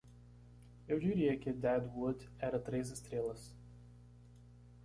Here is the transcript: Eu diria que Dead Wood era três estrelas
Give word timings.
Eu 0.87 0.97
diria 0.99 1.37
que 1.37 1.53
Dead 1.53 1.85
Wood 1.95 2.27
era 2.39 2.57
três 2.59 2.89
estrelas 2.89 3.55